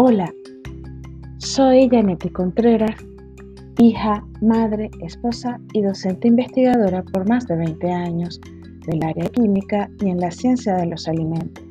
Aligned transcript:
Hola, 0.00 0.32
soy 1.38 1.88
Janete 1.88 2.30
Contreras, 2.30 2.94
hija, 3.78 4.24
madre, 4.40 4.92
esposa 5.02 5.60
y 5.72 5.82
docente 5.82 6.28
investigadora 6.28 7.02
por 7.02 7.28
más 7.28 7.48
de 7.48 7.56
20 7.56 7.90
años 7.90 8.40
del 8.86 9.02
área 9.02 9.28
química 9.30 9.90
y 9.98 10.10
en 10.10 10.20
la 10.20 10.30
ciencia 10.30 10.76
de 10.76 10.86
los 10.86 11.08
alimentos. 11.08 11.64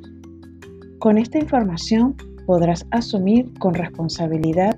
Con 1.00 1.18
esta 1.18 1.38
información 1.38 2.18
podrás 2.46 2.86
asumir 2.92 3.50
con 3.60 3.74
responsabilidad 3.74 4.78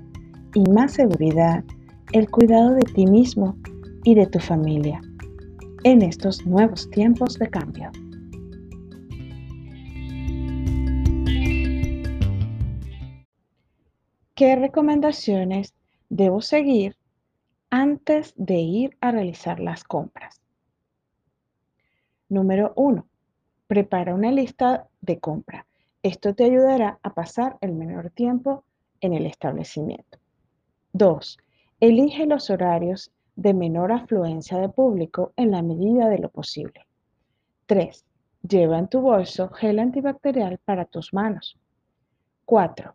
y 0.54 0.62
más 0.70 0.92
seguridad 0.92 1.64
el 2.12 2.30
cuidado 2.30 2.74
de 2.74 2.84
ti 2.94 3.04
mismo 3.04 3.56
y 4.04 4.14
de 4.14 4.28
tu 4.28 4.38
familia 4.38 5.00
en 5.82 6.02
estos 6.02 6.46
nuevos 6.46 6.88
tiempos 6.90 7.36
de 7.36 7.48
cambio. 7.48 7.90
¿Qué 14.40 14.56
recomendaciones 14.56 15.74
debo 16.08 16.40
seguir 16.40 16.96
antes 17.68 18.32
de 18.38 18.54
ir 18.54 18.96
a 19.02 19.10
realizar 19.10 19.60
las 19.60 19.84
compras? 19.84 20.40
Número 22.30 22.72
1. 22.74 23.06
Prepara 23.66 24.14
una 24.14 24.32
lista 24.32 24.88
de 25.02 25.20
compra. 25.20 25.66
Esto 26.02 26.34
te 26.34 26.44
ayudará 26.44 26.98
a 27.02 27.12
pasar 27.12 27.58
el 27.60 27.74
menor 27.74 28.08
tiempo 28.12 28.64
en 29.02 29.12
el 29.12 29.26
establecimiento. 29.26 30.18
2. 30.94 31.36
Elige 31.78 32.24
los 32.24 32.48
horarios 32.48 33.12
de 33.36 33.52
menor 33.52 33.92
afluencia 33.92 34.56
de 34.56 34.70
público 34.70 35.34
en 35.36 35.50
la 35.50 35.60
medida 35.60 36.08
de 36.08 36.18
lo 36.18 36.30
posible. 36.30 36.86
3. 37.66 38.06
Lleva 38.48 38.78
en 38.78 38.88
tu 38.88 39.02
bolso 39.02 39.50
gel 39.50 39.78
antibacterial 39.78 40.56
para 40.64 40.86
tus 40.86 41.12
manos. 41.12 41.58
4. 42.46 42.94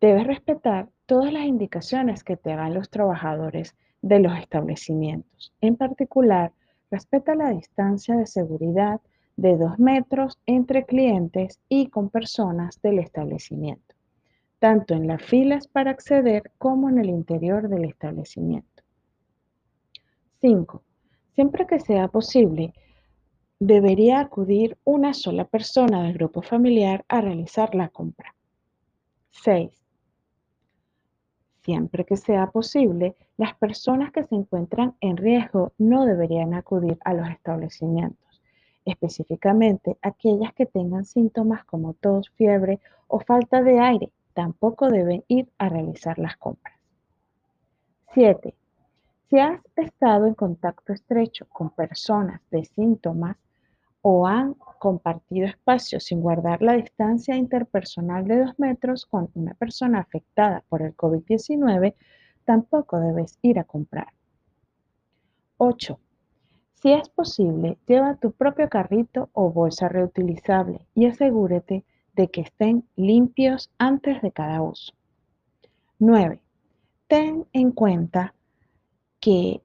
Debes 0.00 0.26
respetar 0.26 0.88
todas 1.06 1.32
las 1.32 1.46
indicaciones 1.46 2.22
que 2.22 2.36
te 2.36 2.52
hagan 2.52 2.74
los 2.74 2.90
trabajadores 2.90 3.74
de 4.02 4.20
los 4.20 4.38
establecimientos. 4.38 5.54
En 5.60 5.76
particular, 5.76 6.52
respeta 6.90 7.34
la 7.34 7.50
distancia 7.50 8.14
de 8.14 8.26
seguridad 8.26 9.00
de 9.36 9.56
dos 9.56 9.78
metros 9.78 10.38
entre 10.46 10.84
clientes 10.84 11.60
y 11.68 11.88
con 11.88 12.10
personas 12.10 12.80
del 12.82 12.98
establecimiento, 12.98 13.94
tanto 14.58 14.94
en 14.94 15.06
las 15.06 15.22
filas 15.22 15.66
para 15.66 15.90
acceder 15.92 16.52
como 16.58 16.88
en 16.88 16.98
el 16.98 17.08
interior 17.08 17.68
del 17.68 17.84
establecimiento. 17.84 18.82
5. 20.40 20.82
Siempre 21.34 21.66
que 21.66 21.80
sea 21.80 22.08
posible, 22.08 22.74
debería 23.58 24.20
acudir 24.20 24.76
una 24.84 25.14
sola 25.14 25.46
persona 25.46 26.02
del 26.02 26.14
grupo 26.14 26.42
familiar 26.42 27.04
a 27.08 27.22
realizar 27.22 27.74
la 27.74 27.88
compra. 27.88 28.34
6. 29.30 29.85
Siempre 31.66 32.04
que 32.04 32.16
sea 32.16 32.46
posible, 32.46 33.16
las 33.36 33.56
personas 33.56 34.12
que 34.12 34.22
se 34.22 34.36
encuentran 34.36 34.94
en 35.00 35.16
riesgo 35.16 35.72
no 35.78 36.06
deberían 36.06 36.54
acudir 36.54 36.96
a 37.04 37.12
los 37.12 37.28
establecimientos, 37.28 38.40
específicamente 38.84 39.98
aquellas 40.00 40.54
que 40.54 40.66
tengan 40.66 41.04
síntomas 41.04 41.64
como 41.64 41.94
tos, 41.94 42.30
fiebre 42.36 42.78
o 43.08 43.18
falta 43.18 43.64
de 43.64 43.80
aire, 43.80 44.12
tampoco 44.32 44.90
deben 44.90 45.24
ir 45.26 45.48
a 45.58 45.68
realizar 45.68 46.20
las 46.20 46.36
compras. 46.36 46.78
7. 48.14 48.54
Si 49.28 49.40
has 49.40 49.60
estado 49.74 50.26
en 50.26 50.34
contacto 50.34 50.92
estrecho 50.92 51.48
con 51.48 51.70
personas 51.70 52.40
de 52.52 52.64
síntomas 52.64 53.36
o 54.08 54.24
han 54.24 54.54
compartido 54.78 55.48
espacios 55.48 56.04
sin 56.04 56.20
guardar 56.20 56.62
la 56.62 56.74
distancia 56.74 57.34
interpersonal 57.34 58.24
de 58.24 58.38
dos 58.38 58.56
metros 58.56 59.04
con 59.04 59.30
una 59.34 59.54
persona 59.54 59.98
afectada 59.98 60.62
por 60.68 60.80
el 60.82 60.96
COVID-19, 60.96 61.92
tampoco 62.44 63.00
debes 63.00 63.36
ir 63.42 63.58
a 63.58 63.64
comprar. 63.64 64.12
8. 65.56 65.98
Si 66.74 66.92
es 66.92 67.08
posible, 67.08 67.78
lleva 67.88 68.14
tu 68.14 68.30
propio 68.30 68.68
carrito 68.68 69.28
o 69.32 69.50
bolsa 69.50 69.88
reutilizable 69.88 70.86
y 70.94 71.06
asegúrate 71.06 71.84
de 72.14 72.28
que 72.28 72.42
estén 72.42 72.84
limpios 72.94 73.72
antes 73.76 74.22
de 74.22 74.30
cada 74.30 74.62
uso. 74.62 74.92
9. 75.98 76.40
Ten 77.08 77.44
en 77.52 77.72
cuenta 77.72 78.36
que 79.18 79.62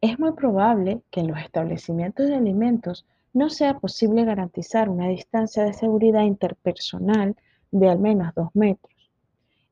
es 0.00 0.18
muy 0.18 0.32
probable 0.32 1.00
que 1.12 1.20
en 1.20 1.28
los 1.28 1.38
establecimientos 1.38 2.26
de 2.26 2.34
alimentos 2.34 3.06
no 3.34 3.50
sea 3.50 3.78
posible 3.78 4.24
garantizar 4.24 4.88
una 4.88 5.08
distancia 5.08 5.64
de 5.64 5.72
seguridad 5.72 6.22
interpersonal 6.22 7.36
de 7.72 7.88
al 7.90 7.98
menos 7.98 8.32
dos 8.34 8.48
metros. 8.54 8.94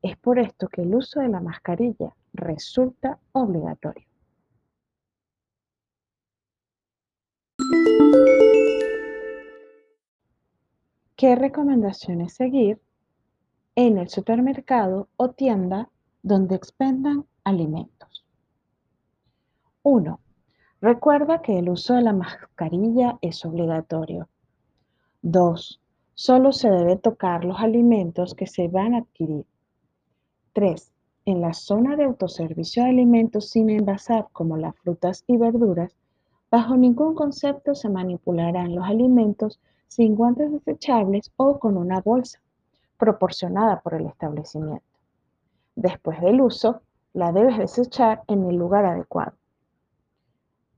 Es 0.03 0.17
por 0.17 0.41
esto 0.41 0.69
que 0.69 0.83
el 0.83 0.95
uso 0.95 1.21
de 1.21 1.28
la 1.28 1.41
mascarilla 1.41 2.15
resulta 2.33 3.19
obligatorio. 3.31 4.06
¿Qué 11.17 11.37
recomendaciones 11.37 12.34
seguir 12.34 12.81
en 13.77 13.97
el 13.97 14.09
supermercado 14.09 15.09
o 15.17 15.31
tienda 15.31 15.89
donde 16.25 16.56
expendan 16.56 17.27
alimentos? 17.44 18.27
1. 19.84 20.19
Recuerda 20.82 21.43
que 21.43 21.60
el 21.60 21.69
uso 21.69 21.94
de 21.94 22.03
la 22.03 22.12
mascarilla 22.12 23.16
es 23.20 23.44
obligatorio. 23.44 24.28
2. 25.22 25.81
Solo 26.15 26.50
se 26.50 26.70
debe 26.70 26.97
tocar 26.97 27.44
los 27.44 27.60
alimentos 27.60 28.34
que 28.34 28.48
se 28.48 28.66
van 28.66 28.94
a 28.94 28.98
adquirir. 28.98 29.47
3. 30.54 30.93
En 31.26 31.41
la 31.41 31.53
zona 31.53 31.94
de 31.94 32.03
autoservicio 32.03 32.82
de 32.82 32.91
alimentos 32.91 33.50
sin 33.50 33.70
envasar, 33.70 34.26
como 34.32 34.56
las 34.56 34.75
frutas 34.75 35.22
y 35.28 35.37
verduras, 35.37 35.94
bajo 36.50 36.76
ningún 36.76 37.14
concepto 37.14 37.76
se 37.76 37.88
manipularán 37.88 38.75
los 38.75 38.84
alimentos 38.84 39.60
sin 39.87 40.16
guantes 40.16 40.50
desechables 40.50 41.31
o 41.37 41.60
con 41.60 41.76
una 41.76 42.00
bolsa, 42.00 42.41
proporcionada 42.99 43.81
por 43.82 43.94
el 43.94 44.06
establecimiento. 44.06 44.84
Después 45.76 46.20
del 46.20 46.41
uso, 46.41 46.82
la 47.12 47.31
debes 47.31 47.56
desechar 47.56 48.25
en 48.26 48.43
el 48.50 48.56
lugar 48.56 48.84
adecuado. 48.84 49.34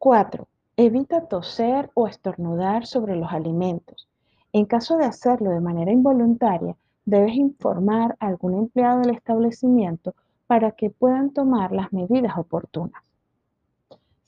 4. 0.04 0.46
Evita 0.76 1.28
toser 1.28 1.90
o 1.94 2.06
estornudar 2.06 2.84
sobre 2.84 3.16
los 3.16 3.32
alimentos. 3.32 4.06
En 4.52 4.66
caso 4.66 4.98
de 4.98 5.06
hacerlo 5.06 5.48
de 5.48 5.60
manera 5.60 5.92
involuntaria, 5.92 6.76
debes 7.06 7.32
informar 7.36 8.14
a 8.20 8.26
algún 8.26 8.52
empleado 8.52 9.00
del 9.00 9.14
establecimiento 9.14 10.14
para 10.46 10.72
que 10.72 10.90
puedan 10.90 11.30
tomar 11.30 11.72
las 11.72 11.90
medidas 11.94 12.36
oportunas. 12.36 13.02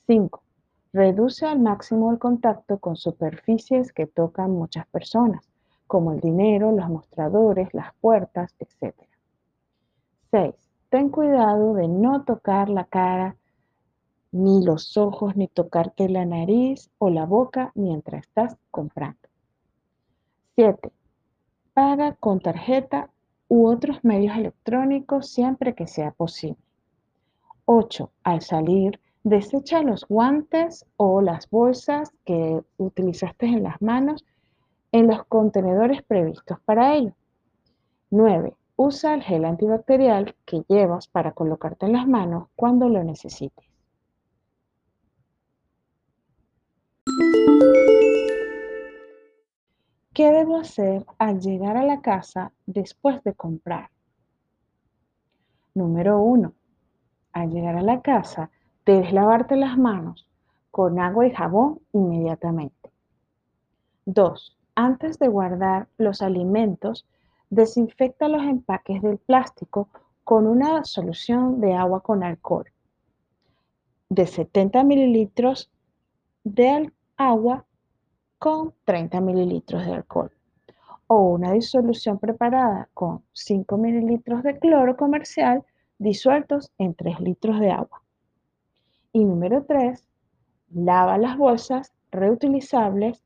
5. 0.07 0.43
Reduce 0.95 1.45
al 1.45 1.61
máximo 1.61 2.11
el 2.11 2.19
contacto 2.19 2.79
con 2.79 2.97
superficies 2.97 3.93
que 3.93 4.07
tocan 4.07 4.53
muchas 4.53 4.87
personas, 4.87 5.47
como 5.87 6.13
el 6.13 6.21
dinero, 6.21 6.73
los 6.73 6.89
mostradores, 6.89 7.75
las 7.75 7.93
puertas, 8.01 8.55
etc. 8.61 8.95
6. 10.31 10.55
Ten 10.89 11.11
cuidado 11.11 11.75
de 11.75 11.87
no 11.87 12.25
tocar 12.25 12.71
la 12.71 12.85
cara 12.85 13.37
ni 14.33 14.65
los 14.65 14.97
ojos, 14.97 15.37
ni 15.37 15.49
tocarte 15.49 16.09
la 16.09 16.25
nariz 16.25 16.91
o 16.99 17.11
la 17.11 17.25
boca 17.25 17.73
mientras 17.75 18.23
estás 18.23 18.57
comprando. 18.71 19.19
7. 20.57 20.93
Paga 21.75 22.15
con 22.15 22.41
tarjeta 22.41 23.11
u 23.49 23.67
otros 23.67 24.05
medios 24.05 24.37
electrónicos 24.37 25.29
siempre 25.29 25.75
que 25.75 25.87
sea 25.87 26.11
posible. 26.11 26.59
8. 27.67 28.11
Al 28.23 28.43
salir, 28.43 29.01
desecha 29.23 29.83
los 29.83 30.07
guantes 30.07 30.87
o 30.97 31.21
las 31.21 31.51
bolsas 31.51 32.13
que 32.25 32.63
utilizaste 32.77 33.47
en 33.47 33.63
las 33.63 33.83
manos 33.83 34.25
en 34.93 35.09
los 35.09 35.25
contenedores 35.25 36.03
previstos 36.03 36.59
para 36.65 36.95
ello. 36.95 37.13
9. 38.11 38.55
Usa 38.77 39.15
el 39.15 39.23
gel 39.23 39.45
antibacterial 39.45 40.35
que 40.45 40.63
llevas 40.69 41.09
para 41.09 41.33
colocarte 41.33 41.87
en 41.87 41.93
las 41.93 42.07
manos 42.07 42.49
cuando 42.55 42.89
lo 42.89 43.03
necesites. 43.03 43.67
¿Qué 50.17 50.33
debo 50.33 50.57
hacer 50.57 51.05
al 51.19 51.43
llegar 51.43 51.77
a 51.77 51.83
la 51.83 52.01
casa 52.01 52.51
después 52.65 53.23
de 53.23 53.35
comprar? 53.35 53.91
Número 55.75 56.19
1. 56.21 56.55
Al 57.35 57.51
llegar 57.51 57.77
a 57.77 57.83
la 57.83 58.01
casa, 58.01 58.49
debes 58.87 59.13
lavarte 59.13 59.57
las 59.57 59.77
manos 59.77 60.27
con 60.71 60.99
agua 61.01 61.27
y 61.27 61.33
jabón 61.33 61.81
inmediatamente. 61.93 62.91
2. 64.07 64.57
Antes 64.75 65.19
de 65.19 65.29
guardar 65.29 65.87
los 65.99 66.23
alimentos, 66.23 67.05
desinfecta 67.51 68.27
los 68.29 68.43
empaques 68.43 69.03
del 69.03 69.19
plástico 69.19 69.91
con 70.25 70.47
una 70.47 70.83
solución 70.85 71.61
de 71.61 71.75
agua 71.75 72.01
con 72.01 72.23
alcohol 72.25 72.65
de 74.09 74.27
70 74.27 74.83
mililitros 74.83 75.71
de 76.43 76.91
agua 77.19 77.67
con 78.39 78.75
30 78.85 79.21
mililitros 79.21 79.85
de 79.87 79.95
alcohol 79.95 80.31
o 81.07 81.21
una 81.21 81.53
disolución 81.53 82.19
preparada 82.19 82.89
con 82.93 83.23
5 83.33 83.77
mililitros 83.77 84.43
de 84.43 84.59
cloro 84.59 84.97
comercial 84.97 85.65
disueltos 85.99 86.73
en 86.79 86.95
3 86.95 87.21
litros 87.21 87.61
de 87.61 87.71
agua. 87.71 88.03
Y 89.13 89.25
número 89.25 89.65
3, 89.65 90.07
lava 90.75 91.17
las 91.19 91.37
bolsas 91.37 91.93
reutilizables 92.11 93.23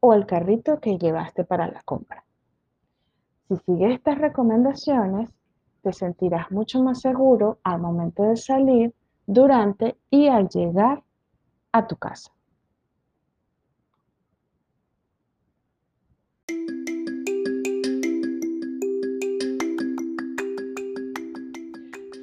o 0.00 0.14
el 0.14 0.26
carrito 0.26 0.80
que 0.80 0.98
llevaste 0.98 1.44
para 1.44 1.68
la 1.68 1.82
compra. 1.82 2.24
Si 3.48 3.56
sigues 3.58 3.94
estas 3.94 4.18
recomendaciones, 4.18 5.30
te 5.82 5.92
sentirás 5.92 6.50
mucho 6.50 6.82
más 6.82 7.00
seguro 7.00 7.58
al 7.62 7.80
momento 7.80 8.24
de 8.24 8.36
salir, 8.36 8.94
durante 9.26 9.96
y 10.10 10.26
al 10.26 10.48
llegar 10.48 11.02
a 11.70 11.86
tu 11.86 11.96
casa. 11.96 12.32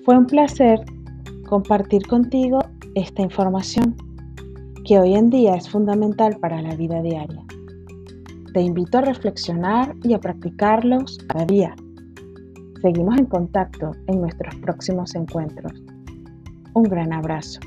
Fue 0.09 0.17
un 0.17 0.25
placer 0.25 0.79
compartir 1.47 2.07
contigo 2.07 2.57
esta 2.95 3.21
información 3.21 3.95
que 4.83 4.97
hoy 4.97 5.13
en 5.13 5.29
día 5.29 5.53
es 5.53 5.69
fundamental 5.69 6.35
para 6.39 6.63
la 6.63 6.75
vida 6.75 7.00
diaria. 7.03 7.45
Te 8.51 8.59
invito 8.59 8.97
a 8.97 9.01
reflexionar 9.01 9.95
y 10.01 10.15
a 10.15 10.19
practicarlos 10.19 11.19
cada 11.27 11.45
día. 11.45 11.75
Seguimos 12.81 13.19
en 13.19 13.27
contacto 13.27 13.91
en 14.07 14.21
nuestros 14.21 14.56
próximos 14.56 15.13
encuentros. 15.13 15.73
Un 16.73 16.85
gran 16.85 17.13
abrazo. 17.13 17.59